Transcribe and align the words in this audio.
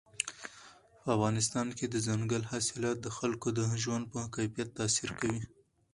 په 1.01 1.07
افغانستان 1.15 1.67
کې 1.77 1.85
دځنګل 1.87 2.43
حاصلات 2.51 2.97
د 3.01 3.07
خلکو 3.17 3.47
د 3.57 3.59
ژوند 3.83 4.05
په 4.13 4.19
کیفیت 4.35 4.69
تاثیر 4.79 5.11
کوي. 5.19 5.41